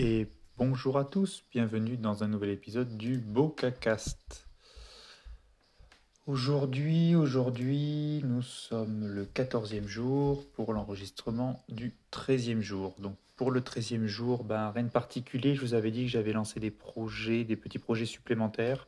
Et 0.00 0.28
bonjour 0.56 0.96
à 0.96 1.04
tous, 1.04 1.42
bienvenue 1.50 1.96
dans 1.96 2.22
un 2.22 2.28
nouvel 2.28 2.50
épisode 2.50 2.96
du 2.96 3.18
BocaCast. 3.18 4.46
Aujourd'hui, 6.28 7.16
aujourd'hui, 7.16 8.22
nous 8.22 8.42
sommes 8.42 9.08
le 9.08 9.24
14e 9.24 9.88
jour 9.88 10.46
pour 10.52 10.72
l'enregistrement 10.72 11.64
du 11.68 11.96
13e 12.12 12.60
jour. 12.60 12.94
Donc 13.00 13.16
pour 13.34 13.50
le 13.50 13.60
13e 13.60 14.06
jour, 14.06 14.44
ben, 14.44 14.70
rien 14.70 14.84
de 14.84 14.88
particulier, 14.88 15.56
je 15.56 15.62
vous 15.62 15.74
avais 15.74 15.90
dit 15.90 16.04
que 16.04 16.10
j'avais 16.10 16.32
lancé 16.32 16.60
des 16.60 16.70
projets, 16.70 17.42
des 17.42 17.56
petits 17.56 17.80
projets 17.80 18.06
supplémentaires. 18.06 18.86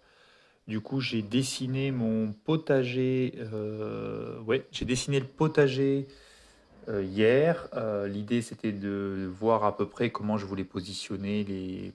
Du 0.69 0.81
coup, 0.81 1.01
j'ai 1.01 1.23
dessiné 1.23 1.91
mon 1.91 2.33
potager, 2.33 3.35
euh, 3.53 4.41
ouais, 4.43 4.65
j'ai 4.71 4.85
dessiné 4.85 5.19
le 5.19 5.27
potager 5.27 6.07
hier. 6.99 7.69
Euh, 7.75 8.09
l'idée, 8.09 8.43
c'était 8.43 8.73
de 8.73 9.31
voir 9.39 9.65
à 9.65 9.77
peu 9.77 9.87
près 9.87 10.11
comment 10.11 10.37
je 10.37 10.47
voulais 10.47 10.65
positionner 10.65 11.45
les, 11.45 11.93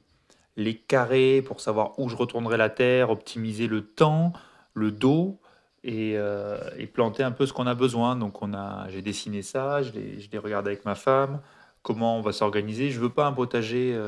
les 0.55 0.75
carrés 0.75 1.41
pour 1.41 1.59
savoir 1.59 1.99
où 1.99 2.07
je 2.07 2.15
retournerai 2.15 2.57
la 2.57 2.69
terre, 2.69 3.09
optimiser 3.09 3.67
le 3.67 3.81
temps, 3.81 4.31
le 4.73 4.91
dos 4.91 5.39
et, 5.83 6.13
euh, 6.15 6.57
et 6.77 6.87
planter 6.87 7.23
un 7.23 7.31
peu 7.31 7.45
ce 7.45 7.53
qu'on 7.53 7.67
a 7.67 7.75
besoin. 7.75 8.15
Donc, 8.15 8.41
on 8.41 8.53
a, 8.53 8.87
j'ai 8.89 9.01
dessiné 9.01 9.41
ça, 9.41 9.81
je 9.81 9.91
l'ai 9.91 10.37
regardé 10.37 10.71
avec 10.71 10.85
ma 10.85 10.95
femme, 10.95 11.41
comment 11.81 12.17
on 12.17 12.21
va 12.21 12.31
s'organiser? 12.31 12.89
Je 12.89 12.99
veux 12.99 13.09
pas 13.09 13.27
un 13.27 13.33
potager 13.33 13.99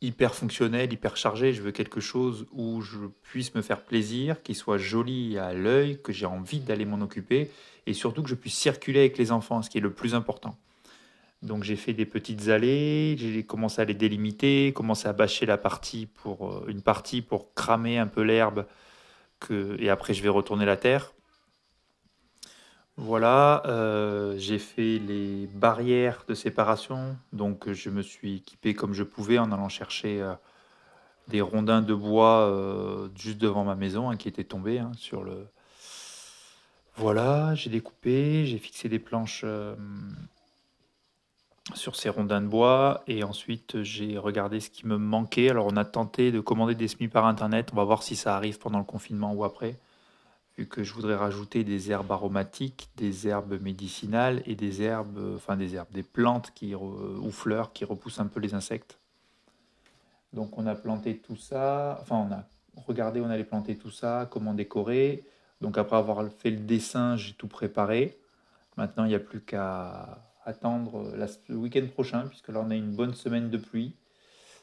hyper 0.00 0.34
fonctionnel, 0.34 0.92
hyper 0.92 1.16
chargé. 1.16 1.52
Je 1.52 1.62
veux 1.62 1.72
quelque 1.72 2.00
chose 2.00 2.46
où 2.52 2.80
je 2.82 2.98
puisse 3.22 3.54
me 3.54 3.62
faire 3.62 3.82
plaisir, 3.82 4.42
qui 4.42 4.54
soit 4.54 4.78
joli 4.78 5.38
à 5.38 5.52
l'œil, 5.52 6.00
que 6.02 6.12
j'ai 6.12 6.26
envie 6.26 6.60
d'aller 6.60 6.84
m'en 6.84 7.00
occuper 7.00 7.50
et 7.86 7.92
surtout 7.92 8.22
que 8.22 8.28
je 8.28 8.34
puisse 8.34 8.54
circuler 8.54 9.00
avec 9.00 9.18
les 9.18 9.32
enfants, 9.32 9.62
ce 9.62 9.70
qui 9.70 9.78
est 9.78 9.82
le 9.82 9.92
plus 9.92 10.14
important. 10.14 10.56
Donc 11.42 11.62
j'ai 11.62 11.76
fait 11.76 11.92
des 11.92 12.06
petites 12.06 12.48
allées, 12.48 13.16
j'ai 13.18 13.44
commencé 13.44 13.80
à 13.80 13.84
les 13.84 13.94
délimiter, 13.94 14.72
commencé 14.74 15.06
à 15.06 15.12
bâcher 15.12 15.46
la 15.46 15.58
partie 15.58 16.06
pour 16.06 16.50
euh, 16.50 16.64
une 16.68 16.82
partie 16.82 17.22
pour 17.22 17.54
cramer 17.54 17.98
un 17.98 18.06
peu 18.06 18.22
l'herbe 18.22 18.66
et 19.50 19.90
après 19.90 20.14
je 20.14 20.22
vais 20.22 20.28
retourner 20.28 20.64
la 20.64 20.76
terre. 20.76 21.12
Voilà, 22.98 23.62
euh, 23.66 24.38
j'ai 24.38 24.58
fait 24.58 24.98
les 24.98 25.46
barrières 25.48 26.24
de 26.28 26.34
séparation, 26.34 27.18
donc 27.34 27.70
je 27.70 27.90
me 27.90 28.00
suis 28.00 28.36
équipé 28.36 28.72
comme 28.72 28.94
je 28.94 29.02
pouvais 29.02 29.38
en 29.38 29.52
allant 29.52 29.68
chercher 29.68 30.22
euh, 30.22 30.32
des 31.28 31.42
rondins 31.42 31.82
de 31.82 31.92
bois 31.92 32.48
euh, 32.48 33.08
juste 33.14 33.36
devant 33.36 33.64
ma 33.64 33.74
maison 33.74 34.08
hein, 34.08 34.16
qui 34.16 34.28
étaient 34.28 34.44
tombés 34.44 34.78
hein, 34.78 34.92
sur 34.96 35.24
le. 35.24 35.46
Voilà, 36.96 37.54
j'ai 37.54 37.68
découpé, 37.68 38.46
j'ai 38.46 38.56
fixé 38.56 38.88
des 38.88 38.98
planches 38.98 39.44
sur 41.74 41.96
ces 41.96 42.08
rondins 42.08 42.40
de 42.40 42.46
bois 42.46 43.02
et 43.06 43.22
ensuite 43.24 43.82
j'ai 43.82 44.16
regardé 44.16 44.60
ce 44.60 44.70
qui 44.70 44.86
me 44.86 44.96
manquait. 44.96 45.50
Alors 45.50 45.66
on 45.66 45.76
a 45.76 45.84
tenté 45.84 46.32
de 46.32 46.40
commander 46.40 46.74
des 46.74 46.88
semis 46.88 47.08
par 47.08 47.26
internet, 47.26 47.68
on 47.74 47.76
va 47.76 47.84
voir 47.84 48.02
si 48.02 48.16
ça 48.16 48.34
arrive 48.34 48.58
pendant 48.58 48.78
le 48.78 48.84
confinement 48.84 49.34
ou 49.34 49.44
après 49.44 49.76
vu 50.56 50.66
que 50.66 50.82
je 50.82 50.94
voudrais 50.94 51.16
rajouter 51.16 51.64
des 51.64 51.90
herbes 51.90 52.10
aromatiques, 52.10 52.88
des 52.96 53.28
herbes 53.28 53.60
médicinales 53.60 54.42
et 54.46 54.54
des 54.54 54.82
herbes, 54.82 55.34
enfin 55.36 55.56
des 55.56 55.74
herbes, 55.74 55.92
des 55.92 56.02
plantes 56.02 56.52
qui, 56.54 56.74
ou 56.74 57.30
fleurs 57.30 57.72
qui 57.72 57.84
repoussent 57.84 58.20
un 58.20 58.26
peu 58.26 58.40
les 58.40 58.54
insectes. 58.54 58.98
Donc 60.32 60.56
on 60.58 60.66
a 60.66 60.74
planté 60.74 61.18
tout 61.18 61.36
ça, 61.36 61.98
enfin 62.00 62.16
on 62.16 62.32
a 62.32 62.44
regardé, 62.86 63.20
on 63.20 63.28
allait 63.30 63.44
planter 63.44 63.76
tout 63.76 63.90
ça, 63.90 64.28
comment 64.30 64.54
décorer. 64.54 65.24
Donc 65.60 65.78
après 65.78 65.96
avoir 65.96 66.26
fait 66.32 66.50
le 66.50 66.60
dessin, 66.60 67.16
j'ai 67.16 67.34
tout 67.34 67.48
préparé. 67.48 68.18
Maintenant 68.76 69.04
il 69.04 69.08
n'y 69.08 69.14
a 69.14 69.20
plus 69.20 69.42
qu'à 69.42 70.22
attendre 70.44 71.12
le 71.48 71.56
week-end 71.56 71.86
prochain, 71.92 72.26
puisque 72.28 72.48
là 72.48 72.62
on 72.64 72.70
a 72.70 72.74
une 72.74 72.94
bonne 72.94 73.14
semaine 73.14 73.50
de 73.50 73.58
pluie, 73.58 73.94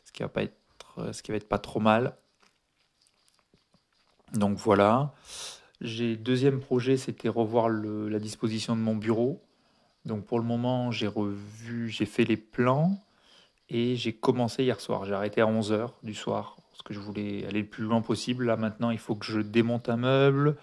ce 0.06 0.12
qui 0.12 0.24
va 0.24 0.30
pas 0.30 0.44
être, 0.44 1.14
ce 1.14 1.22
qui 1.22 1.32
va 1.32 1.38
être 1.38 1.50
pas 1.50 1.60
trop 1.60 1.80
mal. 1.80 2.16
Donc 4.34 4.58
voilà. 4.58 5.14
J'ai 5.84 6.16
deuxième 6.16 6.62
projet, 6.62 6.96
c'était 6.96 7.28
revoir 7.28 7.68
la 7.68 8.18
disposition 8.18 8.78
de 8.78 8.82
mon 8.82 8.96
bureau. 8.96 9.42
Donc 10.06 10.26
pour 10.26 10.40
le 10.40 10.46
moment, 10.46 10.92
j'ai 10.92 11.08
revu, 11.08 11.90
j'ai 11.90 12.06
fait 12.06 12.24
les 12.24 12.38
plans 12.38 12.98
et 13.70 13.98
j'ai 13.98 14.14
commencé 14.14 14.64
hier 14.64 14.80
soir. 14.80 15.04
J'ai 15.04 15.14
arrêté 15.14 15.42
à 15.42 15.46
11h 15.46 15.90
du 16.02 16.14
soir 16.14 16.56
parce 16.72 16.84
que 16.84 16.94
je 16.94 17.00
voulais 17.00 17.46
aller 17.48 17.64
le 17.64 17.68
plus 17.68 17.84
loin 17.84 18.02
possible. 18.02 18.46
Là 18.46 18.56
maintenant, 18.56 18.92
il 18.92 18.98
faut 18.98 19.14
que 19.14 19.26
je 19.26 19.42
démonte 19.42 19.90
un 19.90 19.98
meuble, 19.98 20.56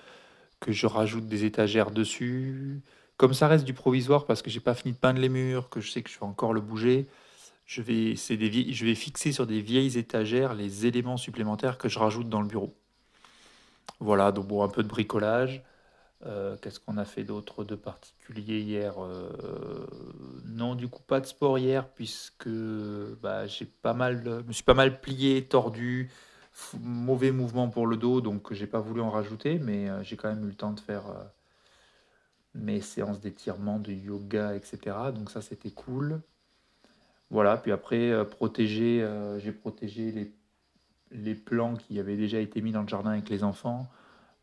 que 0.59 0.73
je 0.73 0.87
rajoute 0.87 1.29
des 1.29 1.45
étagères 1.45 1.91
dessus. 1.91 2.81
Comme 3.19 3.35
ça 3.35 3.47
reste 3.47 3.67
du 3.67 3.75
provisoire 3.75 4.25
parce 4.25 4.41
que 4.41 4.49
j'ai 4.49 4.61
pas 4.61 4.75
fini 4.75 4.95
de 4.95 4.99
peindre 4.99 5.21
les 5.21 5.29
murs, 5.29 5.69
que 5.69 5.83
je 5.83 5.91
sais 5.91 6.01
que 6.01 6.09
je 6.09 6.19
vais 6.19 6.25
encore 6.25 6.55
le 6.55 6.63
bouger, 6.63 7.07
je 7.67 7.83
vais, 7.83 8.15
des, 8.37 8.73
je 8.73 8.87
vais 8.87 8.95
fixer 8.95 9.33
sur 9.33 9.47
des 9.47 9.61
vieilles 9.61 9.99
étagères 9.99 10.55
les 10.55 10.87
éléments 10.87 11.19
supplémentaires 11.19 11.77
que 11.77 11.91
je 11.91 11.99
rajoute 11.99 12.31
dans 12.31 12.41
le 12.41 12.49
bureau. 12.49 12.75
Voilà, 14.01 14.33
donc 14.33 14.47
bon, 14.49 14.63
un 14.63 14.69
peu 14.69 14.83
de 14.83 14.89
bricolage. 14.89 15.63
Euh, 16.27 16.57
Qu'est-ce 16.61 16.81
qu'on 16.81 16.99
a 16.99 17.05
fait 17.05 17.25
d'autre 17.25 17.65
de 17.65 17.75
particulier 17.75 18.61
hier 18.61 18.95
euh, 19.03 19.87
Non, 20.47 20.75
du 20.75 20.89
coup, 20.89 21.03
pas 21.03 21.21
de 21.21 21.27
sport 21.27 21.59
hier, 21.59 21.89
puisque 21.89 22.49
bah, 23.23 23.47
j'ai 23.47 23.67
pas 23.67 23.95
mal, 23.95 24.23
je 24.25 24.47
me 24.47 24.53
suis 24.53 24.65
pas 24.65 24.75
mal 24.75 25.01
plié, 25.01 25.45
tordu, 25.45 26.11
mauvais 26.81 27.31
mouvement 27.31 27.69
pour 27.69 27.87
le 27.87 27.97
dos, 27.97 28.21
donc 28.21 28.53
j'ai 28.53 28.67
pas 28.67 28.81
voulu 28.81 29.01
en 29.01 29.11
rajouter, 29.11 29.59
mais 29.59 29.89
euh, 29.89 30.03
j'ai 30.03 30.17
quand 30.17 30.29
même 30.29 30.45
eu 30.45 30.49
le 30.49 30.55
temps 30.55 30.73
de 30.73 30.81
faire 30.81 31.05
mes 32.55 32.81
séances 32.81 33.21
d'étirement, 33.21 33.79
de 33.79 33.93
yoga, 33.93 34.55
etc. 34.57 34.97
Donc 35.15 35.31
ça, 35.31 35.41
c'était 35.41 35.71
cool. 35.71 36.21
Voilà, 37.31 37.57
puis 37.57 37.73
après, 37.73 38.13
protéger, 38.29 39.07
j'ai 39.39 39.53
protégé 39.53 40.11
les 40.11 40.33
les 41.11 41.35
plants 41.35 41.75
qui 41.75 41.99
avaient 41.99 42.17
déjà 42.17 42.39
été 42.39 42.61
mis 42.61 42.73
dans 42.73 42.83
le 42.83 42.89
jardin 42.89 43.11
avec 43.11 43.29
les 43.29 43.45
enfants, 43.45 43.89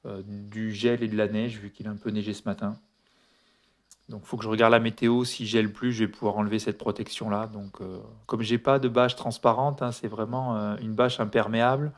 euh, 0.05 0.21
du 0.25 0.73
gel 0.73 1.03
et 1.03 1.07
de 1.07 1.17
la 1.17 1.27
neige, 1.27 1.59
vu 1.59 1.71
qu'il 1.71 1.87
a 1.87 1.91
un 1.91 1.95
peu 1.95 2.09
neigé 2.09 2.33
ce 2.33 2.43
matin. 2.45 2.77
Donc 4.09 4.21
il 4.23 4.27
faut 4.27 4.37
que 4.37 4.43
je 4.43 4.49
regarde 4.49 4.71
la 4.71 4.79
météo, 4.79 5.25
si 5.25 5.45
gèle 5.45 5.71
plus, 5.71 5.91
je 5.91 6.05
vais 6.05 6.11
pouvoir 6.11 6.37
enlever 6.37 6.59
cette 6.59 6.77
protection-là. 6.77 7.47
Donc 7.47 7.81
euh, 7.81 7.99
comme 8.25 8.41
j'ai 8.41 8.57
pas 8.57 8.79
de 8.79 8.87
bâche 8.87 9.15
transparente, 9.15 9.81
hein, 9.81 9.91
c'est 9.91 10.07
vraiment 10.07 10.55
euh, 10.55 10.77
une 10.81 10.93
bâche 10.93 11.19
imperméable 11.19 11.91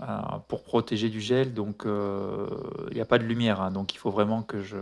euh, 0.00 0.18
pour 0.48 0.64
protéger 0.64 1.08
du 1.08 1.20
gel, 1.20 1.54
donc 1.54 1.84
il 1.86 2.94
n'y 2.94 3.00
a 3.00 3.04
pas 3.04 3.18
de 3.18 3.24
lumière, 3.24 3.60
hein. 3.60 3.70
donc 3.70 3.94
il 3.94 3.98
faut 3.98 4.10
vraiment 4.10 4.42
que 4.42 4.60
je, 4.62 4.78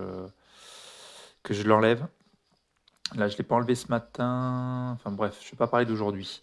que 1.42 1.52
je 1.52 1.64
l'enlève. 1.64 2.06
Là, 3.14 3.28
je 3.28 3.34
ne 3.34 3.38
l'ai 3.38 3.44
pas 3.44 3.54
enlevé 3.54 3.74
ce 3.74 3.88
matin. 3.88 4.92
Enfin 4.94 5.10
bref, 5.10 5.38
je 5.40 5.46
ne 5.46 5.50
vais 5.52 5.56
pas 5.56 5.66
parler 5.66 5.86
d'aujourd'hui. 5.86 6.42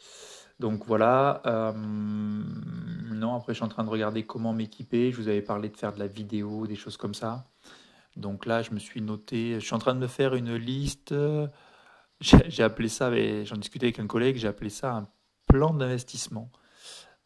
Donc 0.59 0.85
voilà. 0.85 1.41
Euh, 1.45 1.73
non, 1.73 3.35
après, 3.35 3.53
je 3.53 3.57
suis 3.57 3.65
en 3.65 3.69
train 3.69 3.83
de 3.83 3.89
regarder 3.89 4.25
comment 4.25 4.53
m'équiper. 4.53 5.11
Je 5.11 5.17
vous 5.17 5.27
avais 5.27 5.41
parlé 5.41 5.69
de 5.69 5.77
faire 5.77 5.93
de 5.93 5.99
la 5.99 6.07
vidéo, 6.07 6.67
des 6.67 6.75
choses 6.75 6.97
comme 6.97 7.13
ça. 7.13 7.45
Donc 8.15 8.45
là, 8.45 8.61
je 8.61 8.71
me 8.71 8.79
suis 8.79 9.01
noté. 9.01 9.55
Je 9.59 9.65
suis 9.65 9.75
en 9.75 9.79
train 9.79 9.93
de 9.93 9.99
me 9.99 10.07
faire 10.07 10.35
une 10.35 10.55
liste. 10.55 11.13
J'ai 12.21 12.63
appelé 12.63 12.87
ça, 12.87 13.11
j'en 13.43 13.57
discutais 13.57 13.87
avec 13.87 13.99
un 13.99 14.07
collègue, 14.07 14.37
j'ai 14.37 14.47
appelé 14.47 14.69
ça 14.69 14.93
un 14.95 15.07
plan 15.47 15.73
d'investissement 15.73 16.49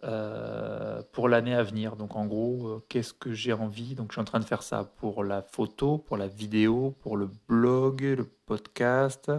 euh, 0.04 1.04
pour 1.12 1.30
l'année 1.30 1.54
à 1.54 1.62
venir. 1.62 1.96
Donc 1.96 2.16
en 2.16 2.26
gros, 2.26 2.68
euh, 2.68 2.86
qu'est-ce 2.90 3.14
que 3.14 3.32
j'ai 3.32 3.54
envie? 3.54 3.94
Donc 3.94 4.10
je 4.10 4.14
suis 4.14 4.22
en 4.22 4.26
train 4.26 4.40
de 4.40 4.46
faire 4.46 4.64
ça 4.64 4.84
pour 4.84 5.24
la 5.24 5.44
photo, 5.44 6.00
pour 6.00 6.18
la 6.18 6.28
vidéo, 6.28 6.96
pour 7.02 7.18
le 7.18 7.30
blog, 7.48 8.02
le 8.02 8.24
podcast, 8.24 9.32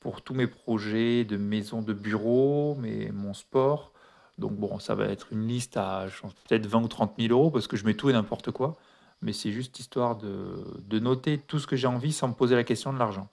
pour 0.00 0.22
tous 0.22 0.34
mes 0.34 0.46
projets 0.46 1.24
de 1.24 1.36
maison, 1.36 1.82
de 1.82 1.92
bureau, 1.92 2.76
mais 2.80 3.10
mon 3.12 3.34
sport. 3.34 3.92
Donc 4.38 4.52
bon, 4.52 4.78
ça 4.78 4.94
va 4.94 5.06
être 5.06 5.32
une 5.32 5.46
liste 5.48 5.76
à 5.76 6.06
peut-être 6.48 6.66
20 6.66 6.82
ou 6.82 6.88
30 6.88 7.14
000 7.18 7.32
euros 7.32 7.50
parce 7.50 7.66
que 7.66 7.76
je 7.76 7.84
mets 7.84 7.94
tout 7.94 8.08
et 8.10 8.12
n'importe 8.12 8.52
quoi. 8.52 8.76
Mais 9.20 9.32
c'est 9.32 9.50
juste 9.50 9.78
histoire 9.80 10.16
de, 10.16 10.64
de 10.86 10.98
noter 11.00 11.38
tout 11.38 11.58
ce 11.58 11.66
que 11.66 11.74
j'ai 11.74 11.88
envie 11.88 12.12
sans 12.12 12.28
me 12.28 12.34
poser 12.34 12.54
la 12.54 12.64
question 12.64 12.92
de 12.92 12.98
l'argent. 12.98 13.28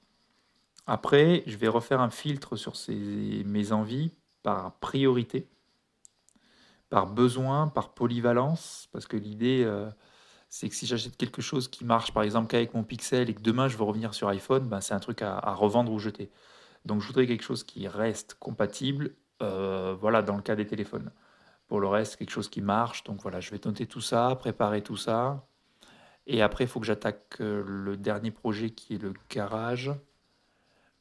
Après, 0.88 1.44
je 1.48 1.58
vais 1.58 1.68
refaire 1.68 2.00
un 2.02 2.10
filtre 2.10 2.56
sur 2.56 2.76
ces, 2.76 3.44
mes 3.46 3.72
envies 3.72 4.12
par 4.44 4.74
priorité, 4.74 5.48
par 6.90 7.08
besoin, 7.08 7.68
par 7.68 7.94
polyvalence, 7.94 8.88
parce 8.92 9.08
que 9.08 9.18
l'idée, 9.18 9.64
euh, 9.66 9.90
c'est 10.50 10.70
que 10.70 10.76
si 10.76 10.86
j'achète 10.86 11.18
quelque 11.18 11.42
chose 11.42 11.68
qui 11.68 11.86
marche, 11.86 12.12
par 12.14 12.22
exemple, 12.22 12.48
qu'avec 12.48 12.74
mon 12.76 12.84
Pixel 12.84 13.30
et 13.30 13.34
que 13.34 13.42
demain 13.42 13.68
je 13.68 13.78
veux 13.78 13.84
revenir 13.84 14.14
sur 14.14 14.28
iPhone, 14.30 14.68
ben, 14.68 14.80
c'est 14.82 14.94
un 14.94 15.00
truc 15.00 15.24
à, 15.24 15.38
à, 15.38 15.56
revendre 15.56 15.92
ou 15.92 15.98
jeter. 15.98 16.30
Donc 16.86 17.02
je 17.02 17.08
voudrais 17.08 17.28
quelque 17.28 17.44
chose 17.44 17.64
qui 17.64 17.88
reste 17.88 18.36
compatible, 18.40 19.16
euh, 19.42 19.96
voilà, 20.00 20.22
dans 20.22 20.36
le 20.36 20.42
cas 20.42 20.56
des 20.56 20.68
téléphones. 20.68 21.12
Pour 21.68 21.80
le 21.80 21.88
reste, 21.88 22.18
quelque 22.18 22.30
chose 22.30 22.48
qui 22.48 22.62
marche. 22.62 23.04
Donc 23.04 23.22
voilà, 23.22 23.40
je 23.40 23.52
vais 23.52 23.60
noter 23.66 23.88
tout 23.88 24.02
ça, 24.02 24.36
préparer 24.40 24.82
tout 24.82 24.98
ça. 24.98 25.48
Et 26.28 26.42
après, 26.42 26.64
il 26.66 26.68
faut 26.68 26.80
que 26.80 26.86
j'attaque 26.86 27.38
euh, 27.42 27.64
le 27.66 27.98
dernier 27.98 28.32
projet 28.32 28.70
qui 28.70 28.96
est 28.96 29.02
le 29.02 29.14
garage. 29.30 29.92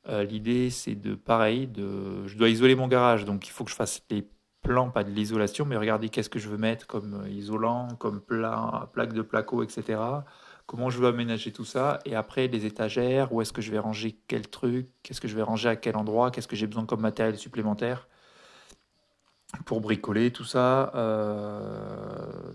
Euh, 0.08 0.24
L'idée, 0.24 0.70
c'est 0.70 0.94
de, 0.94 1.14
pareil, 1.14 1.66
de, 1.66 2.26
je 2.26 2.36
dois 2.36 2.48
isoler 2.48 2.74
mon 2.74 2.88
garage, 2.88 3.24
donc 3.24 3.46
il 3.46 3.50
faut 3.50 3.64
que 3.64 3.70
je 3.70 3.76
fasse 3.76 4.02
les 4.10 4.28
plans, 4.62 4.90
pas 4.90 5.04
de 5.04 5.10
l'isolation, 5.10 5.64
mais 5.64 5.76
regardez 5.76 6.10
qu'est-ce 6.10 6.28
que 6.28 6.38
je 6.38 6.48
veux 6.48 6.58
mettre 6.58 6.86
comme 6.86 7.26
isolant, 7.28 7.88
comme 7.98 8.20
pla 8.20 8.90
plaque 8.92 9.14
de 9.14 9.22
placo, 9.22 9.62
etc. 9.62 9.98
Comment 10.66 10.88
je 10.90 10.98
veux 10.98 11.08
aménager 11.08 11.52
tout 11.52 11.64
ça, 11.64 12.00
et 12.06 12.14
après 12.14 12.48
les 12.48 12.64
étagères, 12.64 13.32
où 13.32 13.42
est-ce 13.42 13.52
que 13.52 13.60
je 13.60 13.70
vais 13.70 13.78
ranger 13.78 14.18
quel 14.28 14.48
truc, 14.48 14.88
qu'est-ce 15.02 15.20
que 15.20 15.28
je 15.28 15.36
vais 15.36 15.42
ranger 15.42 15.68
à 15.68 15.76
quel 15.76 15.96
endroit, 15.96 16.30
qu'est-ce 16.30 16.48
que 16.48 16.56
j'ai 16.56 16.66
besoin 16.66 16.86
comme 16.86 17.00
matériel 17.00 17.36
supplémentaire. 17.38 18.08
pour 19.66 19.80
bricoler 19.80 20.32
tout 20.32 20.44
ça. 20.44 20.92
Euh, 20.94 22.54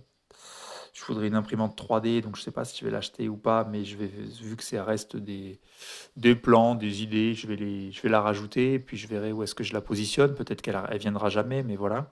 je 0.93 1.05
voudrais 1.05 1.27
une 1.27 1.35
imprimante 1.35 1.77
3D, 1.79 2.21
donc 2.21 2.35
je 2.35 2.41
ne 2.41 2.43
sais 2.45 2.51
pas 2.51 2.65
si 2.65 2.77
je 2.79 2.85
vais 2.85 2.91
l'acheter 2.91 3.29
ou 3.29 3.37
pas, 3.37 3.63
mais 3.63 3.85
je 3.85 3.95
vais, 3.97 4.07
vu 4.07 4.55
que 4.57 4.63
ça 4.63 4.83
reste 4.83 5.15
des, 5.15 5.59
des 6.17 6.35
plans, 6.35 6.75
des 6.75 7.03
idées, 7.03 7.33
je 7.35 7.47
vais, 7.47 7.91
je 7.91 8.01
vais 8.01 8.09
la 8.09 8.21
rajouter, 8.21 8.79
puis 8.79 8.97
je 8.97 9.07
verrai 9.07 9.31
où 9.31 9.43
est-ce 9.43 9.55
que 9.55 9.63
je 9.63 9.73
la 9.73 9.81
positionne. 9.81 10.35
Peut-être 10.35 10.61
qu'elle 10.61 10.79
elle 10.89 10.99
viendra 10.99 11.29
jamais, 11.29 11.63
mais 11.63 11.75
voilà. 11.77 12.11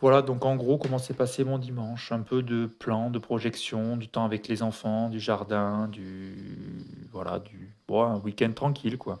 Voilà, 0.00 0.22
donc 0.22 0.46
en 0.46 0.56
gros, 0.56 0.78
comment 0.78 0.98
s'est 0.98 1.14
passé 1.14 1.44
mon 1.44 1.58
dimanche? 1.58 2.10
Un 2.10 2.22
peu 2.22 2.42
de 2.42 2.66
plans, 2.66 3.10
de 3.10 3.18
projections, 3.18 3.98
du 3.98 4.08
temps 4.08 4.24
avec 4.24 4.48
les 4.48 4.62
enfants, 4.62 5.10
du 5.10 5.20
jardin, 5.20 5.88
du. 5.88 6.86
Voilà, 7.12 7.38
du. 7.38 7.74
Un 7.90 8.18
week-end 8.20 8.52
tranquille, 8.52 8.96
quoi. 8.98 9.20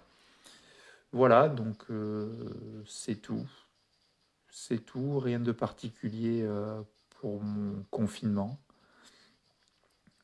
Voilà, 1.12 1.48
donc 1.48 1.84
euh, 1.90 2.84
c'est 2.86 3.16
tout. 3.16 3.46
C'est 4.50 4.84
tout, 4.84 5.18
rien 5.18 5.40
de 5.40 5.52
particulier 5.52 6.42
euh, 6.42 6.80
pour 7.20 7.42
mon 7.42 7.84
confinement. 7.90 8.58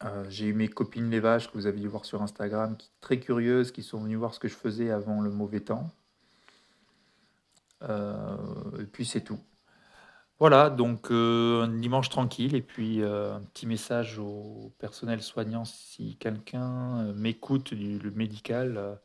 Euh, 0.04 0.24
j'ai 0.28 0.46
eu 0.46 0.52
mes 0.54 0.68
copines 0.68 1.10
les 1.10 1.20
vaches 1.20 1.48
que 1.48 1.54
vous 1.54 1.66
avez 1.66 1.80
dû 1.80 1.88
voir 1.88 2.04
sur 2.04 2.22
Instagram, 2.22 2.76
très 3.00 3.18
curieuses, 3.18 3.72
qui 3.72 3.82
sont 3.82 4.00
venues 4.00 4.16
voir 4.16 4.34
ce 4.34 4.40
que 4.40 4.48
je 4.48 4.54
faisais 4.54 4.90
avant 4.90 5.20
le 5.20 5.30
mauvais 5.30 5.60
temps. 5.60 5.90
et 7.82 8.84
puis 8.92 9.04
c'est 9.04 9.22
tout. 9.22 9.40
Voilà, 10.38 10.68
donc 10.68 11.10
euh, 11.10 11.62
un 11.62 11.68
dimanche 11.68 12.10
tranquille 12.10 12.54
et 12.54 12.60
puis 12.60 13.00
euh, 13.00 13.36
un 13.36 13.40
petit 13.40 13.66
message 13.66 14.18
au 14.18 14.70
personnel 14.78 15.22
soignant 15.22 15.64
si 15.64 16.16
quelqu'un 16.16 17.06
euh, 17.06 17.14
m'écoute 17.14 17.72
du 17.72 17.98
le 17.98 18.10
médical. 18.10 18.98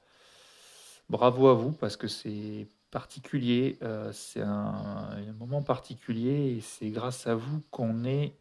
bravo 1.09 1.47
à 1.47 1.53
vous 1.53 1.71
parce 1.71 1.95
que 1.95 2.07
c'est 2.07 2.67
particulier, 2.91 3.79
c'est 4.11 4.41
un, 4.41 5.11
un, 5.15 5.33
moment 5.39 5.61
particulier 5.63 6.57
et 6.57 6.61
c'est 6.61 6.89
grâce 6.89 7.25
à 7.27 7.35
vous 7.35 7.61
qu'on 7.71 8.03
est 8.03 8.35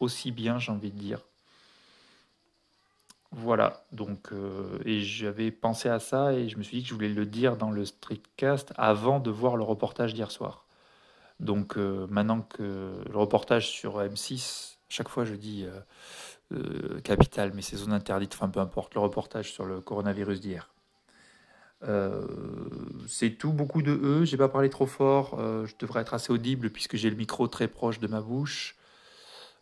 aussi 0.00 0.30
bien, 0.32 0.58
j'ai 0.58 0.72
envie 0.72 0.92
de 0.92 0.98
dire. 0.98 1.20
Voilà, 3.32 3.86
donc 3.92 4.30
et 4.84 5.00
j'avais 5.00 5.50
pensé 5.50 5.88
à 5.88 6.00
ça 6.00 6.34
et 6.34 6.48
je 6.48 6.58
me 6.58 6.62
suis 6.62 6.78
dit 6.78 6.82
que 6.82 6.88
je 6.90 6.94
voulais 6.94 7.08
le 7.08 7.26
dire 7.26 7.56
dans 7.56 7.70
le 7.70 7.84
streetcast 7.86 8.72
avant 8.76 9.20
de 9.20 9.30
voir 9.30 9.56
le 9.56 9.64
reportage 9.64 10.14
d'hier 10.14 10.30
soir. 10.30 10.65
Donc 11.40 11.76
euh, 11.76 12.06
maintenant 12.08 12.40
que 12.40 12.94
le 13.10 13.18
reportage 13.18 13.68
sur 13.68 14.00
M6, 14.00 14.78
chaque 14.88 15.08
fois 15.08 15.24
je 15.24 15.34
dis 15.34 15.66
euh, 15.66 15.80
euh, 16.58 17.00
capitale, 17.00 17.52
mais 17.54 17.62
c'est 17.62 17.76
zone 17.76 17.92
interdite, 17.92 18.34
enfin 18.34 18.48
peu 18.48 18.60
importe, 18.60 18.94
le 18.94 19.00
reportage 19.00 19.52
sur 19.52 19.64
le 19.64 19.80
coronavirus 19.80 20.40
d'hier. 20.40 20.70
c'est 23.06 23.30
tout, 23.30 23.52
beaucoup 23.52 23.82
de 23.82 23.92
E, 23.92 24.24
j'ai 24.24 24.36
pas 24.36 24.48
parlé 24.48 24.70
trop 24.70 24.86
fort, 24.86 25.38
je 25.38 25.74
devrais 25.78 26.00
être 26.00 26.14
assez 26.14 26.32
audible 26.32 26.70
puisque 26.70 26.96
j'ai 26.96 27.10
le 27.10 27.16
micro 27.16 27.46
très 27.48 27.68
proche 27.68 28.00
de 28.00 28.06
ma 28.06 28.20
bouche. 28.20 28.76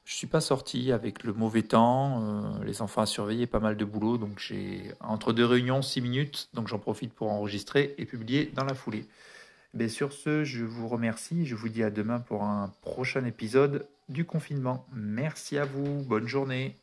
Je 0.04 0.14
suis 0.14 0.26
pas 0.26 0.42
sorti 0.42 0.92
avec 0.92 1.24
le 1.24 1.32
mauvais 1.32 1.62
temps, 1.62 2.60
les 2.62 2.82
enfants 2.82 3.00
à 3.00 3.06
surveiller, 3.06 3.46
pas 3.46 3.58
mal 3.58 3.76
de 3.76 3.84
boulot, 3.86 4.18
donc 4.18 4.38
j'ai 4.38 4.92
entre 5.00 5.32
deux 5.32 5.46
réunions 5.46 5.80
6 5.82 6.02
minutes, 6.02 6.48
donc 6.52 6.68
j'en 6.68 6.78
profite 6.78 7.12
pour 7.14 7.30
enregistrer 7.30 7.94
et 7.98 8.04
publier 8.04 8.52
dans 8.54 8.64
la 8.64 8.74
foulée. 8.74 9.06
Mais 9.74 9.88
sur 9.88 10.12
ce, 10.12 10.44
je 10.44 10.64
vous 10.64 10.88
remercie. 10.88 11.46
Je 11.46 11.56
vous 11.56 11.68
dis 11.68 11.82
à 11.82 11.90
demain 11.90 12.20
pour 12.20 12.44
un 12.44 12.72
prochain 12.80 13.24
épisode 13.24 13.88
du 14.08 14.24
confinement. 14.24 14.86
Merci 14.94 15.58
à 15.58 15.64
vous. 15.64 16.02
Bonne 16.04 16.28
journée. 16.28 16.78